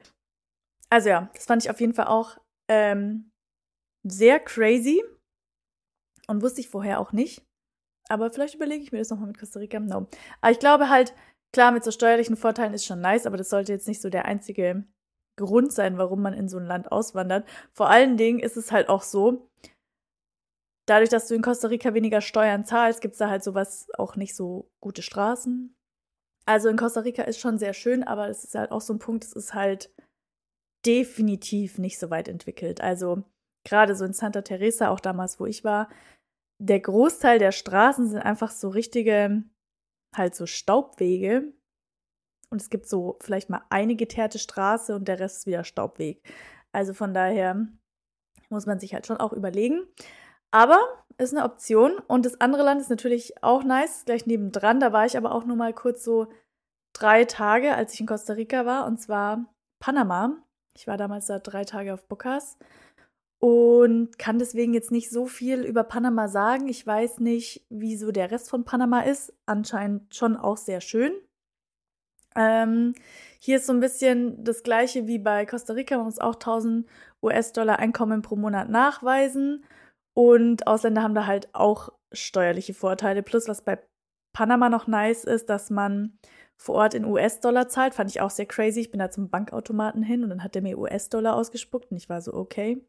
Also 0.90 1.10
ja, 1.10 1.30
das 1.34 1.46
fand 1.46 1.64
ich 1.64 1.70
auf 1.70 1.80
jeden 1.80 1.94
Fall 1.94 2.08
auch 2.08 2.38
ähm, 2.70 3.32
sehr 4.04 4.40
crazy 4.40 5.04
und 6.28 6.42
wusste 6.42 6.62
ich 6.62 6.70
vorher 6.70 7.00
auch 7.00 7.12
nicht. 7.12 7.44
Aber 8.10 8.30
vielleicht 8.30 8.56
überlege 8.56 8.84
ich 8.84 8.92
mir 8.92 9.00
das 9.00 9.10
nochmal 9.10 9.28
mit 9.28 9.40
Costa 9.40 9.60
Rica. 9.60 9.80
No. 9.80 10.08
Aber 10.42 10.52
ich 10.52 10.60
glaube 10.60 10.90
halt, 10.90 11.16
klar, 11.54 11.72
mit 11.72 11.84
so 11.84 11.92
steuerlichen 11.92 12.36
Vorteilen 12.36 12.74
ist 12.74 12.86
schon 12.86 13.02
nice, 13.02 13.26
aber 13.26 13.38
das 13.38 13.50
sollte 13.50 13.72
jetzt 13.72 13.88
nicht 13.88 14.02
so 14.02 14.10
der 14.10 14.26
einzige 14.26 14.86
Grund 15.36 15.74
sein, 15.74 15.98
warum 15.98 16.22
man 16.22 16.34
in 16.34 16.48
so 16.48 16.58
ein 16.58 16.66
Land 16.66 16.92
auswandert. 16.92 17.48
Vor 17.72 17.90
allen 17.90 18.18
Dingen 18.18 18.40
ist 18.40 18.58
es 18.58 18.72
halt 18.72 18.90
auch 18.90 19.02
so, 19.02 19.50
dadurch, 20.86 21.10
dass 21.10 21.28
du 21.28 21.36
in 21.36 21.42
Costa 21.42 21.68
Rica 21.68 21.94
weniger 21.94 22.22
Steuern 22.22 22.66
zahlst, 22.66 23.02
gibt 23.02 23.14
es 23.14 23.20
da 23.20 23.30
halt 23.30 23.44
sowas 23.44 23.88
auch 23.98 24.16
nicht 24.16 24.36
so 24.36 24.70
gute 24.80 25.02
Straßen. 25.02 25.76
Also 26.46 26.70
in 26.70 26.78
Costa 26.78 27.02
Rica 27.02 27.24
ist 27.24 27.40
schon 27.40 27.58
sehr 27.58 27.74
schön, 27.74 28.04
aber 28.04 28.28
es 28.30 28.44
ist 28.44 28.56
halt 28.56 28.72
auch 28.72 28.82
so 28.82 28.94
ein 28.94 29.00
Punkt, 29.00 29.24
es 29.24 29.34
ist 29.34 29.54
halt 29.54 29.94
definitiv 30.86 31.78
nicht 31.78 31.98
so 31.98 32.10
weit 32.10 32.28
entwickelt. 32.28 32.82
Also 32.82 33.24
gerade 33.66 33.96
so 33.96 34.04
in 34.06 34.14
Santa 34.14 34.42
Teresa, 34.42 34.90
auch 34.90 35.00
damals, 35.00 35.40
wo 35.40 35.46
ich 35.46 35.64
war, 35.64 35.90
der 36.60 36.80
Großteil 36.80 37.40
der 37.40 37.52
Straßen 37.52 38.08
sind 38.08 38.20
einfach 38.20 38.52
so 38.52 38.70
richtige, 38.70 39.44
halt 40.16 40.36
so 40.36 40.46
Staubwege. 40.46 41.54
Und 42.54 42.62
es 42.62 42.70
gibt 42.70 42.88
so 42.88 43.18
vielleicht 43.20 43.50
mal 43.50 43.64
eine 43.72 43.96
geteerte 43.96 44.38
Straße 44.38 44.96
und 44.96 45.08
der 45.08 45.20
Rest 45.20 45.40
ist 45.40 45.48
wieder 45.48 45.64
Staubweg. 45.64 46.22
Also 46.72 46.94
von 46.94 47.12
daher 47.12 47.68
muss 48.50 48.68
man 48.68 48.80
sich 48.80 48.94
halt 48.94 49.08
schon 49.08 49.18
auch 49.18 49.34
überlegen. 49.34 49.82
Aber 50.52 50.78
ist 51.18 51.34
eine 51.34 51.46
Option. 51.46 51.98
Und 52.08 52.28
das 52.28 52.40
andere 52.42 52.62
Land 52.62 52.80
ist 52.80 52.92
natürlich 52.92 53.42
auch 53.42 53.64
nice, 53.64 54.06
gleich 54.06 54.28
nebendran. 54.28 54.80
Da 54.80 54.94
war 54.94 55.04
ich 55.08 55.18
aber 55.18 55.34
auch 55.34 55.46
nur 55.46 55.56
mal 55.56 55.74
kurz 55.74 56.04
so 56.04 56.28
drei 56.94 57.26
Tage, 57.26 57.74
als 57.74 57.96
ich 57.96 58.02
in 58.02 58.06
Costa 58.06 58.34
Rica 58.34 58.68
war, 58.68 58.86
und 58.86 59.02
zwar 59.02 59.52
Panama. 59.80 60.38
Ich 60.78 60.86
war 60.86 60.98
damals 60.98 61.26
da 61.26 61.40
drei 61.40 61.66
Tage 61.66 61.92
auf 61.92 62.08
Bocas 62.08 62.60
und 63.40 64.20
kann 64.20 64.38
deswegen 64.38 64.76
jetzt 64.76 64.92
nicht 64.92 65.10
so 65.10 65.26
viel 65.26 65.66
über 65.66 65.84
Panama 65.84 66.28
sagen. 66.28 66.68
Ich 66.68 66.86
weiß 66.86 67.20
nicht, 67.20 67.66
wie 67.72 67.98
so 67.98 68.12
der 68.12 68.30
Rest 68.30 68.52
von 68.52 68.64
Panama 68.64 69.02
ist. 69.02 69.34
Anscheinend 69.48 70.14
schon 70.14 70.38
auch 70.38 70.58
sehr 70.58 70.82
schön. 70.82 71.14
Ähm, 72.36 72.94
hier 73.40 73.58
ist 73.58 73.66
so 73.66 73.74
ein 73.74 73.80
bisschen 73.80 74.44
das 74.44 74.64
gleiche 74.64 75.08
wie 75.08 75.20
bei 75.20 75.46
Costa 75.46 75.74
Rica. 75.74 75.98
Man 75.98 76.06
muss 76.06 76.20
auch 76.20 76.36
1000 76.36 76.88
US-Dollar 77.22 77.80
Einkommen 77.80 78.22
pro 78.22 78.36
Monat 78.36 78.70
nachweisen. 78.70 79.66
Und 80.14 80.68
Ausländer 80.68 81.04
haben 81.04 81.16
da 81.16 81.26
halt 81.26 81.50
auch 81.54 81.90
steuerliche 82.12 82.74
Vorteile. 82.74 83.24
Plus, 83.24 83.48
was 83.48 83.64
bei 83.64 83.80
Panama 84.34 84.70
noch 84.70 84.88
nice 84.88 85.24
ist, 85.24 85.50
dass 85.50 85.70
man 85.70 86.18
vor 86.58 86.76
Ort 86.76 86.94
in 86.94 87.06
US-Dollar 87.06 87.68
zahlt. 87.68 87.94
Fand 87.94 88.10
ich 88.10 88.22
auch 88.22 88.30
sehr 88.30 88.46
crazy. 88.46 88.82
Ich 88.82 88.92
bin 88.92 89.00
da 89.00 89.10
zum 89.10 89.30
Bankautomaten 89.30 90.04
hin 90.04 90.24
und 90.24 90.30
dann 90.30 90.44
hat 90.44 90.56
der 90.56 90.62
mir 90.62 90.78
US-Dollar 90.78 91.36
ausgespuckt 91.36 91.92
und 91.92 91.98
ich 91.98 92.10
war 92.10 92.22
so, 92.22 92.34
okay 92.34 92.82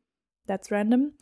that's 0.46 0.70
random. 0.70 1.12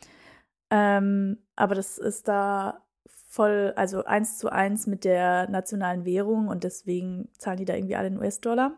Ähm, 0.70 1.38
aber 1.56 1.74
das 1.74 1.98
ist 1.98 2.28
da 2.28 2.82
voll, 3.06 3.73
also 3.76 4.04
eins 4.04 4.38
zu 4.38 4.50
eins 4.50 4.87
mit 4.87 5.04
der 5.04 5.49
nationalen 5.49 6.04
Währung 6.04 6.49
und 6.49 6.64
deswegen 6.64 7.30
zahlen 7.38 7.59
die 7.59 7.64
da 7.64 7.75
irgendwie 7.75 7.97
alle 7.97 8.09
in 8.09 8.18
US-Dollar. 8.18 8.76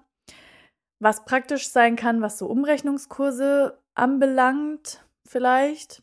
Was 1.00 1.25
praktisch 1.25 1.69
sein 1.69 1.97
kann, 1.97 2.23
was 2.23 2.38
so 2.38 2.47
Umrechnungskurse 2.47 3.78
anbelangt, 3.95 5.04
vielleicht, 5.26 6.02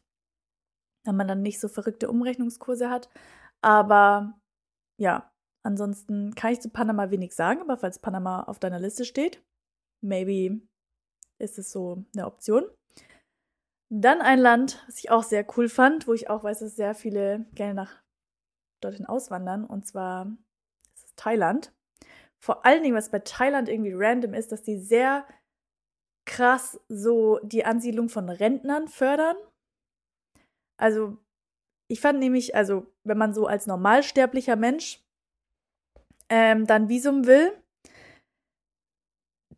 wenn 1.06 1.16
man 1.16 1.28
dann 1.28 1.42
nicht 1.42 1.60
so 1.60 1.68
verrückte 1.68 2.10
Umrechnungskurse 2.10 2.90
hat. 2.90 3.10
Aber 3.62 4.40
ja, 5.00 5.32
Ansonsten 5.64 6.34
kann 6.34 6.54
ich 6.54 6.62
zu 6.62 6.70
Panama 6.70 7.12
wenig 7.12 7.36
sagen, 7.36 7.62
aber 7.62 7.78
falls 7.78 8.00
Panama 8.00 8.44
auf 8.44 8.60
deiner 8.60 8.80
Liste 8.80 9.06
steht, 9.06 9.44
maybe 10.02 10.62
ist 11.40 11.60
es 11.60 11.72
so 11.72 12.04
eine 12.16 12.26
Option. 12.26 12.64
Dann 13.94 14.22
ein 14.22 14.40
Land, 14.40 14.84
was 14.88 15.00
ich 15.00 15.12
auch 15.12 15.24
sehr 15.24 15.46
cool 15.58 15.70
fand, 15.70 16.08
wo 16.08 16.14
ich 16.14 16.30
auch 16.30 16.44
weiß, 16.44 16.60
dass 16.60 16.76
sehr 16.76 16.96
viele 16.96 17.46
gerne 17.54 17.74
nach 17.74 18.02
dorthin 18.82 19.06
auswandern, 19.06 19.66
und 19.66 19.86
zwar 19.88 20.28
ist 20.96 21.06
es 21.06 21.16
Thailand. 21.16 21.74
Vor 22.40 22.66
allen 22.66 22.84
Dingen, 22.84 22.96
was 22.96 23.12
bei 23.12 23.20
Thailand 23.20 23.70
irgendwie 23.70 23.94
random 23.94 24.34
ist, 24.34 24.52
dass 24.52 24.64
die 24.64 24.78
sehr 24.78 25.26
krass 26.26 26.80
so 26.90 27.40
die 27.44 27.66
Ansiedlung 27.66 28.10
von 28.10 28.30
Rentnern 28.30 28.88
fördern. 28.88 29.36
Also, 30.78 31.18
ich 31.88 32.02
fand 32.02 32.20
nämlich, 32.20 32.56
also, 32.56 32.88
wenn 33.04 33.18
man 33.18 33.34
so 33.34 33.48
als 33.48 33.68
normalsterblicher 33.68 34.56
Mensch 34.56 35.04
ähm, 36.30 36.66
dann 36.66 36.90
Visum 36.90 37.28
will, 37.28 37.52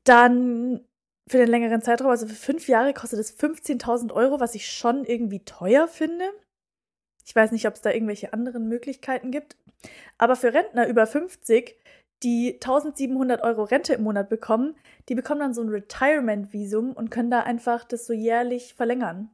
dann 0.04 0.86
für 1.30 1.38
den 1.38 1.48
längeren 1.48 1.82
Zeitraum, 1.82 2.10
also 2.10 2.28
für 2.28 2.36
fünf 2.36 2.68
Jahre, 2.68 2.94
kostet 2.94 3.20
es 3.20 3.38
15.000 3.38 4.12
Euro, 4.12 4.40
was 4.40 4.56
ich 4.56 4.70
schon 4.70 5.06
irgendwie 5.06 5.46
teuer 5.46 5.88
finde. 5.88 6.30
Ich 7.26 7.36
weiß 7.36 7.52
nicht, 7.52 7.68
ob 7.68 7.76
es 7.76 7.82
da 7.82 7.92
irgendwelche 7.92 8.34
anderen 8.34 8.68
Möglichkeiten 8.68 9.32
gibt. 9.32 9.58
Aber 10.18 10.36
für 10.36 10.54
Rentner 10.54 10.88
über 10.88 11.08
50, 11.08 11.76
die 12.24 12.54
1700 12.56 13.42
Euro 13.44 13.64
Rente 13.64 13.94
im 13.94 14.04
Monat 14.04 14.30
bekommen, 14.30 14.76
die 15.10 15.16
bekommen 15.16 15.42
dann 15.42 15.54
so 15.54 15.62
ein 15.62 15.70
Retirement-Visum 15.70 16.94
und 16.94 17.12
können 17.12 17.32
da 17.32 17.42
einfach 17.42 17.84
das 17.84 18.06
so 18.06 18.14
jährlich 18.14 18.74
verlängern. 18.74 19.30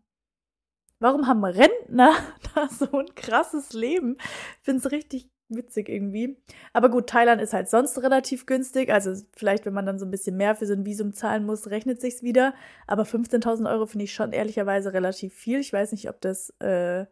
Warum 1.00 1.27
haben 1.27 1.43
Rentner 1.46 2.13
da 2.55 2.67
so 2.67 2.98
ein 2.98 3.13
krasses 3.15 3.74
Leben? 3.74 4.17
Ich 4.19 4.63
finde 4.63 4.86
es 4.86 4.91
richtig 4.91 5.29
witzig 5.50 5.89
irgendwie. 5.89 6.38
Aber 6.74 6.89
gut, 6.89 7.08
Thailand 7.08 7.41
ist 7.41 7.53
halt 7.53 7.69
sonst 7.69 8.01
relativ 8.03 8.46
günstig. 8.46 8.91
Also 8.91 9.13
vielleicht, 9.36 9.65
wenn 9.65 9.74
man 9.74 9.86
dann 9.86 10.00
so 10.00 10.05
ein 10.05 10.12
bisschen 10.12 10.38
mehr 10.38 10.55
für 10.55 10.65
so 10.65 10.74
ein 10.74 10.86
Visum 10.86 11.13
zahlen 11.13 11.46
muss, 11.46 11.69
rechnet 11.69 12.01
sich's 12.01 12.22
wieder. 12.22 12.53
Aber 12.86 13.03
15.000 13.03 13.69
Euro 13.69 13.86
finde 13.86 14.05
ich 14.05 14.13
schon 14.13 14.31
ehrlicherweise 14.31 14.93
relativ 14.93 15.34
viel. 15.34 15.60
Ich 15.60 15.74
weiß 15.74 15.91
nicht, 15.91 16.10
ob 16.10 16.22
das 16.22 16.51
äh, 16.60 17.05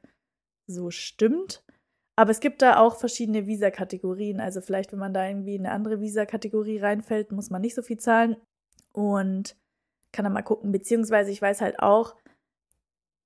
so 0.68 0.92
stimmt. 0.92 1.64
Aber 2.16 2.32
es 2.32 2.40
gibt 2.40 2.62
da 2.62 2.80
auch 2.80 2.98
verschiedene 2.98 3.46
Visa-Kategorien. 3.46 4.40
Also 4.40 4.62
vielleicht, 4.62 4.92
wenn 4.92 5.00
man 5.00 5.14
da 5.14 5.28
irgendwie 5.28 5.56
in 5.56 5.66
eine 5.66 5.74
andere 5.74 6.02
Visa-Kategorie 6.02 6.80
reinfällt, 6.80 7.32
muss 7.32 7.50
man 7.50 7.62
nicht 7.62 7.76
so 7.76 7.82
viel 7.82 7.98
zahlen. 7.98 8.38
Und 8.92 9.56
kann 10.12 10.24
dann 10.24 10.34
mal 10.34 10.42
gucken. 10.42 10.72
Beziehungsweise 10.72 11.32
ich 11.32 11.42
weiß 11.42 11.62
halt 11.62 11.80
auch, 11.80 12.16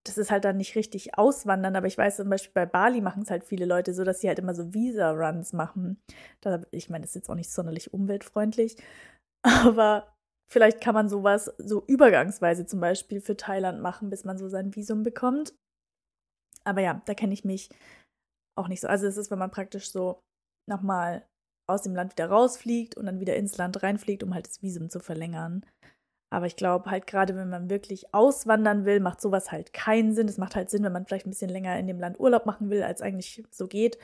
das 0.04 0.18
ist 0.18 0.32
halt 0.32 0.46
dann 0.46 0.58
nicht 0.58 0.76
richtig 0.76 1.18
auswandern, 1.18 1.76
aber 1.76 1.88
ich 1.88 1.98
weiß 1.98 2.18
zum 2.18 2.30
Beispiel 2.30 2.52
bei 2.54 2.66
Bali 2.66 3.02
machen 3.02 3.24
es 3.24 3.30
halt 3.30 3.44
viele 3.44 3.66
Leute 3.66 3.94
so, 3.94 4.04
dass 4.04 4.20
sie 4.20 4.28
halt 4.28 4.40
immer 4.40 4.56
so 4.56 4.74
Visa-Runs 4.74 5.54
machen. 5.54 6.02
Da, 6.42 6.62
ich 6.72 6.90
meine, 6.90 7.04
das 7.04 7.12
ist 7.12 7.16
jetzt 7.16 7.30
auch 7.30 7.36
nicht 7.36 7.52
sonderlich 7.52 7.94
umweltfreundlich, 7.94 8.78
aber 9.44 10.12
vielleicht 10.50 10.82
kann 10.82 10.96
man 10.96 11.08
sowas 11.08 11.54
so 11.60 11.84
übergangsweise 11.86 12.66
zum 12.66 12.80
Beispiel 12.80 13.22
für 13.22 13.38
Thailand 13.38 13.82
machen, 13.82 14.10
bis 14.10 14.26
man 14.26 14.38
so 14.38 14.50
sein 14.50 14.76
Visum 14.76 15.04
bekommt. 15.04 15.54
Aber 16.64 16.82
ja, 16.82 17.02
da 17.06 17.14
kenne 17.14 17.34
ich 17.34 17.46
mich 17.46 17.70
auch 18.58 18.68
nicht 18.68 18.82
so. 18.82 18.88
Also 18.88 19.08
es 19.08 19.18
ist, 19.18 19.32
wenn 19.32 19.40
man 19.40 19.52
praktisch 19.52 19.92
so 19.92 20.22
nochmal 20.70 21.26
aus 21.70 21.84
dem 21.84 21.96
Land 21.96 22.14
wieder 22.14 22.30
rausfliegt 22.30 22.98
und 22.98 23.06
dann 23.06 23.20
wieder 23.20 23.36
ins 23.36 23.58
Land 23.58 23.82
reinfliegt, 23.82 24.24
um 24.24 24.34
halt 24.34 24.48
das 24.48 24.62
Visum 24.62 24.90
zu 24.90 25.00
verlängern. 25.00 25.66
Aber 26.34 26.46
ich 26.46 26.56
glaube 26.56 26.90
halt 26.90 27.08
gerade, 27.08 27.36
wenn 27.36 27.50
man 27.50 27.70
wirklich 27.70 28.14
auswandern 28.14 28.86
will, 28.86 29.00
macht 29.00 29.22
sowas 29.22 29.52
halt 29.52 29.74
keinen 29.74 30.14
Sinn. 30.14 30.28
Es 30.28 30.38
macht 30.38 30.56
halt 30.56 30.70
Sinn, 30.70 30.84
wenn 30.84 30.94
man 30.94 31.06
vielleicht 31.06 31.26
ein 31.26 31.32
bisschen 31.32 31.50
länger 31.50 31.78
in 31.78 31.88
dem 31.88 32.00
Land 32.00 32.20
Urlaub 32.20 32.46
machen 32.46 32.70
will, 32.70 32.84
als 32.84 33.02
eigentlich 33.02 33.44
so 33.52 33.68
geht. 33.68 33.98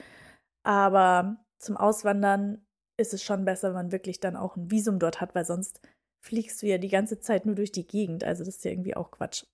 Aber 0.63 1.37
zum 1.59 1.77
Auswandern 1.77 2.65
ist 2.99 3.13
es 3.13 3.23
schon 3.23 3.45
besser, 3.45 3.69
wenn 3.69 3.75
man 3.75 3.91
wirklich 3.91 4.19
dann 4.19 4.35
auch 4.35 4.55
ein 4.57 4.71
Visum 4.71 4.99
dort 4.99 5.21
hat, 5.21 5.35
weil 5.35 5.45
sonst 5.45 5.81
fliegst 6.25 6.61
du 6.61 6.67
ja 6.67 6.77
die 6.77 6.89
ganze 6.89 7.19
Zeit 7.19 7.45
nur 7.45 7.55
durch 7.55 7.71
die 7.71 7.87
Gegend. 7.87 8.23
Also 8.23 8.43
das 8.43 8.55
ist 8.55 8.65
ja 8.65 8.71
irgendwie 8.71 8.95
auch 8.95 9.11
Quatsch. 9.11 9.45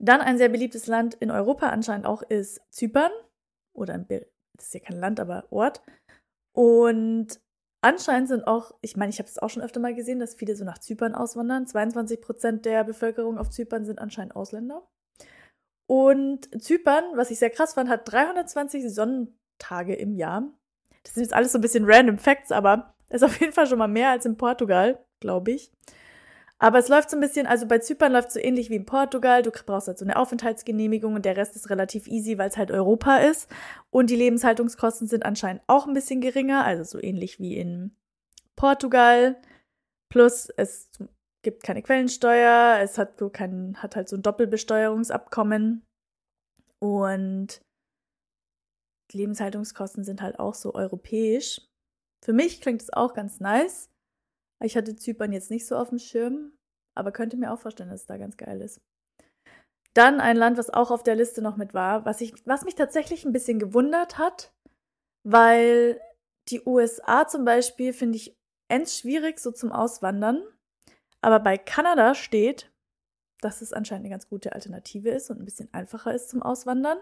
Dann 0.00 0.20
ein 0.20 0.38
sehr 0.38 0.48
beliebtes 0.48 0.86
Land 0.86 1.14
in 1.14 1.30
Europa 1.30 1.68
anscheinend 1.68 2.06
auch 2.06 2.22
ist 2.22 2.60
Zypern. 2.70 3.12
Oder 3.72 3.94
ein, 3.94 4.06
das 4.08 4.66
ist 4.66 4.74
ja 4.74 4.80
kein 4.80 4.98
Land, 4.98 5.20
aber 5.20 5.44
Ort. 5.50 5.82
Und 6.52 7.40
Anscheinend 7.82 8.28
sind 8.28 8.46
auch, 8.46 8.72
ich 8.82 8.96
meine, 8.96 9.10
ich 9.10 9.18
habe 9.18 9.28
es 9.28 9.38
auch 9.38 9.48
schon 9.48 9.62
öfter 9.62 9.80
mal 9.80 9.94
gesehen, 9.94 10.18
dass 10.18 10.34
viele 10.34 10.54
so 10.54 10.64
nach 10.64 10.78
Zypern 10.78 11.14
auswandern. 11.14 11.66
22 11.66 12.20
Prozent 12.20 12.66
der 12.66 12.84
Bevölkerung 12.84 13.38
auf 13.38 13.48
Zypern 13.48 13.86
sind 13.86 13.98
anscheinend 13.98 14.36
Ausländer. 14.36 14.86
Und 15.86 16.62
Zypern, 16.62 17.04
was 17.14 17.30
ich 17.30 17.38
sehr 17.38 17.50
krass 17.50 17.74
fand, 17.74 17.88
hat 17.88 18.10
320 18.10 18.92
Sonnentage 18.92 19.94
im 19.94 20.14
Jahr. 20.14 20.52
Das 21.04 21.14
sind 21.14 21.22
jetzt 21.22 21.32
alles 21.32 21.52
so 21.52 21.58
ein 21.58 21.62
bisschen 21.62 21.86
random 21.86 22.18
Facts, 22.18 22.52
aber 22.52 22.94
ist 23.08 23.24
auf 23.24 23.40
jeden 23.40 23.54
Fall 23.54 23.66
schon 23.66 23.78
mal 23.78 23.88
mehr 23.88 24.10
als 24.10 24.26
in 24.26 24.36
Portugal, 24.36 25.04
glaube 25.20 25.52
ich. 25.52 25.72
Aber 26.62 26.78
es 26.78 26.88
läuft 26.88 27.08
so 27.08 27.16
ein 27.16 27.20
bisschen, 27.20 27.46
also 27.46 27.66
bei 27.66 27.78
Zypern 27.78 28.12
läuft 28.12 28.28
es 28.28 28.34
so 28.34 28.40
ähnlich 28.40 28.68
wie 28.68 28.76
in 28.76 28.84
Portugal. 28.84 29.42
Du 29.42 29.50
brauchst 29.50 29.88
halt 29.88 29.98
so 29.98 30.04
eine 30.04 30.16
Aufenthaltsgenehmigung 30.16 31.14
und 31.14 31.24
der 31.24 31.36
Rest 31.36 31.56
ist 31.56 31.70
relativ 31.70 32.06
easy, 32.06 32.36
weil 32.36 32.50
es 32.50 32.58
halt 32.58 32.70
Europa 32.70 33.16
ist. 33.16 33.48
Und 33.88 34.10
die 34.10 34.16
Lebenshaltungskosten 34.16 35.08
sind 35.08 35.24
anscheinend 35.24 35.62
auch 35.66 35.86
ein 35.86 35.94
bisschen 35.94 36.20
geringer, 36.20 36.64
also 36.64 36.84
so 36.84 37.02
ähnlich 37.02 37.40
wie 37.40 37.56
in 37.56 37.96
Portugal. 38.56 39.40
Plus 40.10 40.50
es 40.54 40.90
gibt 41.42 41.62
keine 41.62 41.82
Quellensteuer, 41.82 42.78
es 42.82 42.98
hat, 42.98 43.14
kein, 43.32 43.82
hat 43.82 43.96
halt 43.96 44.10
so 44.10 44.16
ein 44.16 44.22
Doppelbesteuerungsabkommen. 44.22 45.86
Und 46.78 47.62
die 49.12 49.16
Lebenshaltungskosten 49.16 50.04
sind 50.04 50.20
halt 50.20 50.38
auch 50.38 50.54
so 50.54 50.74
europäisch. 50.74 51.62
Für 52.22 52.34
mich 52.34 52.60
klingt 52.60 52.82
es 52.82 52.92
auch 52.92 53.14
ganz 53.14 53.40
nice. 53.40 53.88
Ich 54.62 54.76
hatte 54.76 54.96
Zypern 54.96 55.32
jetzt 55.32 55.50
nicht 55.50 55.66
so 55.66 55.76
auf 55.76 55.88
dem 55.88 55.98
Schirm, 55.98 56.52
aber 56.94 57.12
könnte 57.12 57.36
mir 57.36 57.52
auch 57.52 57.58
vorstellen, 57.58 57.90
dass 57.90 58.02
es 58.02 58.06
da 58.06 58.16
ganz 58.16 58.36
geil 58.36 58.60
ist. 58.60 58.80
Dann 59.94 60.20
ein 60.20 60.36
Land, 60.36 60.58
was 60.58 60.70
auch 60.70 60.90
auf 60.90 61.02
der 61.02 61.16
Liste 61.16 61.42
noch 61.42 61.56
mit 61.56 61.74
war, 61.74 62.04
was, 62.04 62.20
ich, 62.20 62.34
was 62.46 62.64
mich 62.64 62.74
tatsächlich 62.74 63.24
ein 63.24 63.32
bisschen 63.32 63.58
gewundert 63.58 64.18
hat, 64.18 64.52
weil 65.24 66.00
die 66.48 66.62
USA 66.64 67.26
zum 67.26 67.44
Beispiel 67.44 67.92
finde 67.92 68.16
ich 68.16 68.36
end 68.68 68.88
schwierig 68.88 69.40
so 69.40 69.50
zum 69.50 69.72
Auswandern. 69.72 70.42
Aber 71.20 71.40
bei 71.40 71.58
Kanada 71.58 72.14
steht, 72.14 72.72
dass 73.40 73.62
es 73.62 73.72
anscheinend 73.72 74.04
eine 74.04 74.14
ganz 74.14 74.28
gute 74.28 74.52
Alternative 74.52 75.10
ist 75.10 75.30
und 75.30 75.40
ein 75.40 75.44
bisschen 75.44 75.72
einfacher 75.72 76.14
ist 76.14 76.30
zum 76.30 76.42
Auswandern. 76.42 76.98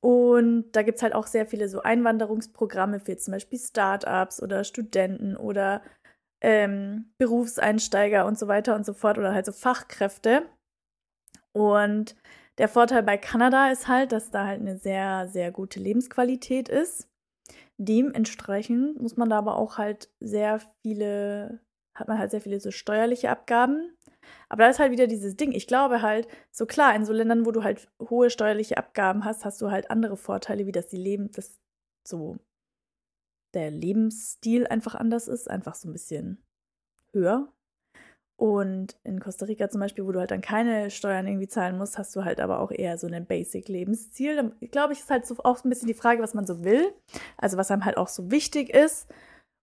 Und 0.00 0.70
da 0.72 0.82
gibt 0.82 0.98
es 0.98 1.02
halt 1.02 1.14
auch 1.14 1.26
sehr 1.26 1.46
viele 1.46 1.68
so 1.68 1.82
Einwanderungsprogramme 1.82 3.00
für 3.00 3.16
zum 3.16 3.32
Beispiel 3.32 3.58
Startups 3.58 4.40
oder 4.40 4.62
Studenten 4.62 5.36
oder 5.36 5.82
ähm, 6.40 7.12
Berufseinsteiger 7.18 8.26
und 8.26 8.38
so 8.38 8.48
weiter 8.48 8.74
und 8.74 8.86
so 8.86 8.92
fort 8.92 9.18
oder 9.18 9.32
halt 9.32 9.46
so 9.46 9.52
Fachkräfte. 9.52 10.48
Und 11.52 12.16
der 12.58 12.68
Vorteil 12.68 13.02
bei 13.02 13.16
Kanada 13.16 13.70
ist 13.70 13.88
halt, 13.88 14.12
dass 14.12 14.30
da 14.30 14.46
halt 14.46 14.60
eine 14.60 14.76
sehr, 14.76 15.28
sehr 15.28 15.50
gute 15.52 15.80
Lebensqualität 15.80 16.68
ist. 16.68 17.08
Dementsprechend 17.78 19.00
muss 19.00 19.16
man 19.16 19.30
da 19.30 19.38
aber 19.38 19.56
auch 19.56 19.78
halt 19.78 20.10
sehr 20.20 20.60
viele, 20.82 21.60
hat 21.96 22.08
man 22.08 22.18
halt 22.18 22.32
sehr 22.32 22.40
viele 22.40 22.60
so 22.60 22.70
steuerliche 22.70 23.30
Abgaben. 23.30 23.96
Aber 24.48 24.64
da 24.64 24.70
ist 24.70 24.80
halt 24.80 24.90
wieder 24.92 25.06
dieses 25.06 25.36
Ding. 25.36 25.52
Ich 25.52 25.66
glaube 25.66 26.02
halt, 26.02 26.26
so 26.50 26.66
klar, 26.66 26.94
in 26.94 27.04
so 27.04 27.12
Ländern, 27.12 27.46
wo 27.46 27.52
du 27.52 27.62
halt 27.62 27.88
hohe 28.00 28.30
steuerliche 28.30 28.76
Abgaben 28.76 29.24
hast, 29.24 29.44
hast 29.44 29.60
du 29.62 29.70
halt 29.70 29.90
andere 29.90 30.16
Vorteile, 30.16 30.66
wie 30.66 30.72
dass 30.72 30.88
die 30.88 30.96
Leben, 30.96 31.30
das 31.32 31.58
so 32.06 32.38
der 33.58 33.70
Lebensstil 33.70 34.66
einfach 34.66 34.94
anders 34.94 35.28
ist, 35.28 35.50
einfach 35.50 35.74
so 35.74 35.88
ein 35.88 35.92
bisschen 35.92 36.42
höher. 37.12 37.52
Und 38.40 38.96
in 39.02 39.18
Costa 39.18 39.46
Rica 39.46 39.68
zum 39.68 39.80
Beispiel, 39.80 40.06
wo 40.06 40.12
du 40.12 40.20
halt 40.20 40.30
dann 40.30 40.40
keine 40.40 40.90
Steuern 40.90 41.26
irgendwie 41.26 41.48
zahlen 41.48 41.76
musst, 41.76 41.98
hast 41.98 42.14
du 42.14 42.24
halt 42.24 42.40
aber 42.40 42.60
auch 42.60 42.70
eher 42.70 42.96
so 42.96 43.08
ein 43.08 43.26
Basic-Lebensziel. 43.26 44.36
Da 44.36 44.66
glaube 44.68 44.92
ich, 44.92 45.00
ist 45.00 45.10
halt 45.10 45.26
so 45.26 45.36
auch 45.38 45.64
ein 45.64 45.68
bisschen 45.68 45.88
die 45.88 45.94
Frage, 45.94 46.22
was 46.22 46.34
man 46.34 46.46
so 46.46 46.62
will. 46.62 46.94
Also 47.36 47.56
was 47.56 47.72
einem 47.72 47.84
halt 47.84 47.96
auch 47.96 48.06
so 48.06 48.30
wichtig 48.30 48.70
ist. 48.70 49.12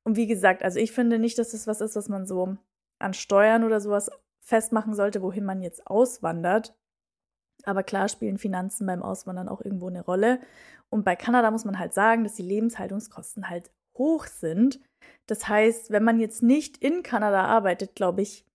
Und 0.04 0.18
wie 0.18 0.28
gesagt, 0.28 0.62
also 0.62 0.78
ich 0.78 0.92
finde 0.92 1.20
nicht, 1.20 1.40
dass 1.40 1.52
das 1.52 1.68
was 1.68 1.80
ist, 1.80 1.96
was 1.96 2.10
man 2.10 2.26
so 2.26 2.58
an 3.00 3.14
Steuern 3.14 3.64
oder 3.64 3.80
sowas 3.80 4.12
festmachen 4.42 4.94
sollte, 4.94 5.22
wohin 5.22 5.46
man 5.46 5.62
jetzt 5.62 5.88
auswandert. 5.88 6.78
Aber 7.64 7.82
klar 7.82 8.10
spielen 8.10 8.38
Finanzen 8.38 8.86
beim 8.86 9.02
Auswandern 9.02 9.48
auch 9.48 9.62
irgendwo 9.62 9.88
eine 9.88 10.04
Rolle. 10.04 10.42
Und 10.90 11.06
bei 11.06 11.16
Kanada 11.16 11.50
muss 11.50 11.66
man 11.66 11.80
halt 11.80 11.94
sagen, 11.94 12.26
dass 12.26 12.36
die 12.36 12.44
Lebenshaltungskosten 12.44 13.50
halt 13.50 13.72
hoch 13.98 14.26
sind. 14.26 14.80
Das 15.28 15.48
heißt, 15.48 15.92
wenn 15.92 16.04
man 16.04 16.20
jetzt 16.20 16.44
nicht 16.44 16.78
in 16.78 17.04
Kanada 17.04 17.46
arbeitet, 17.46 17.96
glaube 17.96 18.22
ich, 18.22 18.46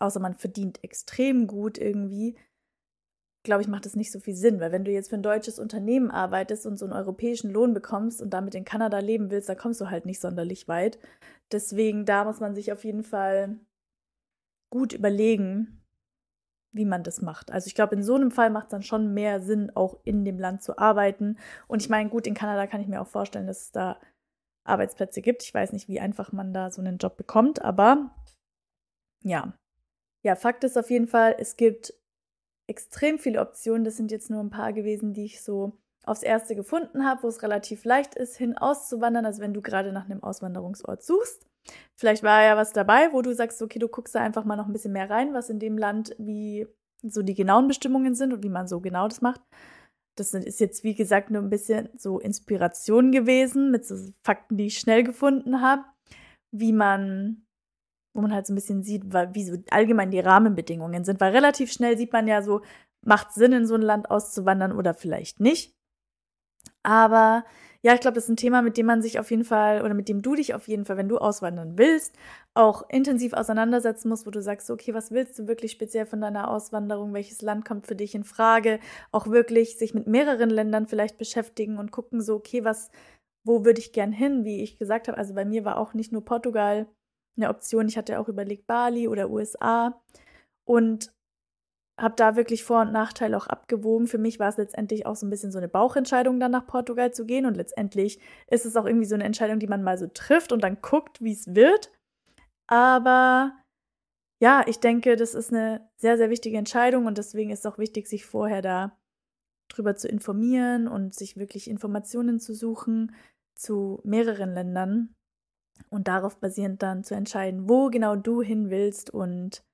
außer 0.00 0.20
man 0.20 0.34
verdient 0.34 0.82
extrem 0.82 1.46
gut 1.46 1.78
irgendwie, 1.78 2.36
glaube 3.42 3.62
ich, 3.62 3.68
macht 3.68 3.86
das 3.86 3.96
nicht 3.96 4.12
so 4.12 4.20
viel 4.20 4.34
Sinn, 4.34 4.60
weil 4.60 4.72
wenn 4.72 4.84
du 4.84 4.90
jetzt 4.90 5.10
für 5.10 5.16
ein 5.16 5.22
deutsches 5.22 5.58
Unternehmen 5.58 6.10
arbeitest 6.10 6.66
und 6.66 6.78
so 6.78 6.84
einen 6.84 6.94
europäischen 6.94 7.50
Lohn 7.50 7.74
bekommst 7.74 8.20
und 8.22 8.30
damit 8.30 8.54
in 8.54 8.64
Kanada 8.64 8.98
leben 8.98 9.30
willst, 9.30 9.48
dann 9.48 9.56
kommst 9.56 9.80
du 9.80 9.90
halt 9.90 10.06
nicht 10.06 10.20
sonderlich 10.20 10.68
weit. 10.68 10.98
Deswegen, 11.50 12.04
da 12.04 12.24
muss 12.24 12.40
man 12.40 12.54
sich 12.54 12.72
auf 12.72 12.84
jeden 12.84 13.04
Fall 13.04 13.58
gut 14.70 14.92
überlegen, 14.92 15.82
wie 16.74 16.84
man 16.84 17.02
das 17.02 17.22
macht. 17.22 17.50
Also 17.50 17.66
ich 17.66 17.74
glaube, 17.74 17.94
in 17.94 18.02
so 18.02 18.14
einem 18.14 18.30
Fall 18.30 18.50
macht 18.50 18.66
es 18.66 18.70
dann 18.70 18.82
schon 18.82 19.14
mehr 19.14 19.40
Sinn, 19.40 19.72
auch 19.74 19.98
in 20.04 20.24
dem 20.24 20.38
Land 20.38 20.62
zu 20.62 20.78
arbeiten. 20.78 21.38
Und 21.66 21.80
ich 21.80 21.88
meine, 21.88 22.10
gut, 22.10 22.26
in 22.26 22.34
Kanada 22.34 22.66
kann 22.66 22.80
ich 22.80 22.88
mir 22.88 23.00
auch 23.00 23.06
vorstellen, 23.06 23.46
dass 23.46 23.62
es 23.62 23.72
da 23.72 23.98
Arbeitsplätze 24.68 25.22
gibt. 25.22 25.42
Ich 25.42 25.54
weiß 25.54 25.72
nicht, 25.72 25.88
wie 25.88 26.00
einfach 26.00 26.32
man 26.32 26.52
da 26.52 26.70
so 26.70 26.80
einen 26.80 26.98
Job 26.98 27.16
bekommt, 27.16 27.62
aber 27.62 28.14
ja. 29.24 29.52
Ja, 30.24 30.34
Fakt 30.36 30.64
ist 30.64 30.76
auf 30.76 30.90
jeden 30.90 31.06
Fall, 31.06 31.36
es 31.38 31.56
gibt 31.56 31.94
extrem 32.68 33.18
viele 33.18 33.40
Optionen. 33.40 33.84
Das 33.84 33.96
sind 33.96 34.10
jetzt 34.10 34.30
nur 34.30 34.40
ein 34.40 34.50
paar 34.50 34.72
gewesen, 34.72 35.14
die 35.14 35.24
ich 35.24 35.42
so 35.42 35.78
aufs 36.04 36.22
erste 36.22 36.54
gefunden 36.54 37.04
habe, 37.04 37.22
wo 37.22 37.28
es 37.28 37.42
relativ 37.42 37.84
leicht 37.84 38.14
ist, 38.14 38.36
hin 38.36 38.56
auszuwandern. 38.56 39.26
Also 39.26 39.42
wenn 39.42 39.54
du 39.54 39.62
gerade 39.62 39.92
nach 39.92 40.04
einem 40.04 40.22
Auswanderungsort 40.22 41.02
suchst. 41.02 41.46
Vielleicht 41.94 42.22
war 42.22 42.42
ja 42.42 42.56
was 42.56 42.72
dabei, 42.72 43.12
wo 43.12 43.20
du 43.20 43.34
sagst, 43.34 43.60
okay, 43.60 43.78
du 43.78 43.88
guckst 43.88 44.14
da 44.14 44.20
einfach 44.20 44.44
mal 44.44 44.56
noch 44.56 44.66
ein 44.66 44.72
bisschen 44.72 44.92
mehr 44.92 45.10
rein, 45.10 45.34
was 45.34 45.50
in 45.50 45.58
dem 45.58 45.76
Land, 45.76 46.14
wie 46.18 46.66
so 47.02 47.22
die 47.22 47.34
genauen 47.34 47.68
Bestimmungen 47.68 48.14
sind 48.14 48.32
und 48.32 48.42
wie 48.42 48.48
man 48.48 48.66
so 48.68 48.80
genau 48.80 49.06
das 49.06 49.20
macht. 49.20 49.40
Das 50.18 50.34
ist 50.34 50.60
jetzt, 50.60 50.84
wie 50.84 50.94
gesagt, 50.94 51.30
nur 51.30 51.42
ein 51.42 51.50
bisschen 51.50 51.88
so 51.96 52.18
Inspiration 52.18 53.12
gewesen 53.12 53.70
mit 53.70 53.86
so 53.86 53.96
Fakten, 54.24 54.56
die 54.56 54.66
ich 54.66 54.78
schnell 54.78 55.04
gefunden 55.04 55.60
habe, 55.60 55.84
wie 56.52 56.72
man, 56.72 57.46
wo 58.14 58.22
man 58.22 58.32
halt 58.32 58.46
so 58.46 58.52
ein 58.52 58.56
bisschen 58.56 58.82
sieht, 58.82 59.04
wie 59.12 59.44
so 59.44 59.56
allgemein 59.70 60.10
die 60.10 60.20
Rahmenbedingungen 60.20 61.04
sind. 61.04 61.20
Weil 61.20 61.32
relativ 61.32 61.72
schnell 61.72 61.96
sieht 61.96 62.12
man 62.12 62.26
ja 62.26 62.42
so, 62.42 62.62
macht 63.06 63.32
Sinn, 63.32 63.52
in 63.52 63.66
so 63.66 63.74
ein 63.74 63.82
Land 63.82 64.10
auszuwandern 64.10 64.72
oder 64.72 64.94
vielleicht 64.94 65.40
nicht. 65.40 65.74
Aber 66.82 67.44
ja, 67.84 67.94
ich 67.94 68.00
glaube, 68.00 68.16
das 68.16 68.24
ist 68.24 68.30
ein 68.30 68.36
Thema, 68.36 68.60
mit 68.62 68.76
dem 68.76 68.86
man 68.86 69.02
sich 69.02 69.20
auf 69.20 69.30
jeden 69.30 69.44
Fall 69.44 69.82
oder 69.82 69.94
mit 69.94 70.08
dem 70.08 70.20
du 70.20 70.34
dich 70.34 70.52
auf 70.54 70.66
jeden 70.66 70.84
Fall, 70.84 70.96
wenn 70.96 71.08
du 71.08 71.18
auswandern 71.18 71.78
willst, 71.78 72.16
auch 72.54 72.88
intensiv 72.90 73.34
auseinandersetzen 73.34 74.08
musst, 74.08 74.26
wo 74.26 74.30
du 74.30 74.42
sagst, 74.42 74.70
okay, 74.70 74.94
was 74.94 75.12
willst 75.12 75.38
du 75.38 75.46
wirklich 75.46 75.70
speziell 75.72 76.04
von 76.04 76.20
deiner 76.20 76.50
Auswanderung? 76.50 77.14
Welches 77.14 77.40
Land 77.40 77.64
kommt 77.64 77.86
für 77.86 77.94
dich 77.94 78.16
in 78.16 78.24
Frage? 78.24 78.80
Auch 79.12 79.28
wirklich 79.28 79.78
sich 79.78 79.94
mit 79.94 80.08
mehreren 80.08 80.50
Ländern 80.50 80.88
vielleicht 80.88 81.18
beschäftigen 81.18 81.78
und 81.78 81.92
gucken, 81.92 82.20
so, 82.20 82.34
okay, 82.34 82.64
was, 82.64 82.90
wo 83.44 83.64
würde 83.64 83.80
ich 83.80 83.92
gern 83.92 84.12
hin? 84.12 84.44
Wie 84.44 84.62
ich 84.62 84.76
gesagt 84.78 85.06
habe, 85.08 85.16
also 85.16 85.34
bei 85.34 85.44
mir 85.44 85.64
war 85.64 85.78
auch 85.78 85.94
nicht 85.94 86.10
nur 86.12 86.24
Portugal 86.24 86.88
eine 87.36 87.48
Option. 87.48 87.86
Ich 87.88 87.96
hatte 87.96 88.18
auch 88.18 88.28
überlegt 88.28 88.66
Bali 88.66 89.06
oder 89.08 89.30
USA. 89.30 90.00
Und 90.64 91.12
habe 91.98 92.14
da 92.16 92.36
wirklich 92.36 92.64
Vor- 92.64 92.82
und 92.82 92.92
Nachteile 92.92 93.36
auch 93.36 93.48
abgewogen. 93.48 94.06
Für 94.06 94.18
mich 94.18 94.38
war 94.38 94.48
es 94.48 94.56
letztendlich 94.56 95.04
auch 95.04 95.16
so 95.16 95.26
ein 95.26 95.30
bisschen 95.30 95.52
so 95.52 95.58
eine 95.58 95.68
Bauchentscheidung, 95.68 96.38
dann 96.40 96.52
nach 96.52 96.66
Portugal 96.66 97.12
zu 97.12 97.26
gehen. 97.26 97.44
Und 97.44 97.56
letztendlich 97.56 98.20
ist 98.46 98.64
es 98.64 98.76
auch 98.76 98.86
irgendwie 98.86 99.06
so 99.06 99.16
eine 99.16 99.24
Entscheidung, 99.24 99.58
die 99.58 99.66
man 99.66 99.82
mal 99.82 99.98
so 99.98 100.06
trifft 100.06 100.52
und 100.52 100.62
dann 100.62 100.80
guckt, 100.80 101.20
wie 101.20 101.32
es 101.32 101.54
wird. 101.54 101.90
Aber 102.68 103.52
ja, 104.40 104.64
ich 104.66 104.78
denke, 104.78 105.16
das 105.16 105.34
ist 105.34 105.52
eine 105.52 105.88
sehr, 105.96 106.16
sehr 106.16 106.30
wichtige 106.30 106.58
Entscheidung 106.58 107.06
und 107.06 107.18
deswegen 107.18 107.50
ist 107.50 107.60
es 107.60 107.66
auch 107.66 107.78
wichtig, 107.78 108.06
sich 108.06 108.24
vorher 108.24 108.62
da 108.62 108.96
drüber 109.68 109.96
zu 109.96 110.08
informieren 110.08 110.86
und 110.86 111.14
sich 111.14 111.36
wirklich 111.36 111.68
Informationen 111.68 112.38
zu 112.38 112.54
suchen 112.54 113.14
zu 113.58 114.00
mehreren 114.04 114.54
Ländern 114.54 115.14
und 115.90 116.08
darauf 116.08 116.38
basierend 116.38 116.82
dann 116.82 117.04
zu 117.04 117.14
entscheiden, 117.14 117.68
wo 117.68 117.88
genau 117.88 118.14
du 118.16 118.40
hin 118.40 118.70
willst 118.70 119.10
und 119.10 119.64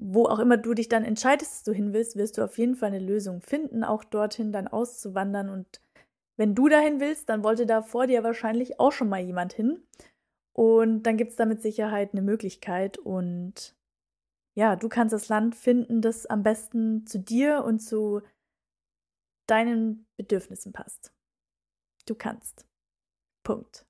wo 0.00 0.26
auch 0.26 0.38
immer 0.38 0.56
du 0.56 0.72
dich 0.72 0.88
dann 0.88 1.04
entscheidest, 1.04 1.52
dass 1.52 1.62
du 1.64 1.72
hin 1.72 1.92
willst, 1.92 2.16
wirst 2.16 2.38
du 2.38 2.42
auf 2.42 2.56
jeden 2.58 2.74
Fall 2.74 2.88
eine 2.88 2.98
Lösung 2.98 3.42
finden, 3.42 3.84
auch 3.84 4.02
dorthin 4.02 4.50
dann 4.50 4.66
auszuwandern. 4.66 5.50
Und 5.50 5.80
wenn 6.36 6.54
du 6.54 6.68
dahin 6.68 7.00
willst, 7.00 7.28
dann 7.28 7.44
wollte 7.44 7.66
da 7.66 7.82
vor 7.82 8.06
dir 8.06 8.24
wahrscheinlich 8.24 8.80
auch 8.80 8.92
schon 8.92 9.08
mal 9.08 9.20
jemand 9.20 9.52
hin. 9.52 9.82
Und 10.54 11.02
dann 11.02 11.16
gibt 11.16 11.32
es 11.32 11.36
da 11.36 11.44
mit 11.44 11.60
Sicherheit 11.62 12.12
eine 12.12 12.22
Möglichkeit. 12.22 12.96
Und 12.96 13.76
ja, 14.56 14.74
du 14.76 14.88
kannst 14.88 15.12
das 15.12 15.28
Land 15.28 15.54
finden, 15.54 16.00
das 16.00 16.26
am 16.26 16.42
besten 16.42 17.06
zu 17.06 17.18
dir 17.18 17.62
und 17.64 17.80
zu 17.80 18.22
deinen 19.46 20.06
Bedürfnissen 20.16 20.72
passt. 20.72 21.12
Du 22.06 22.14
kannst. 22.14 22.66
Punkt. 23.44 23.84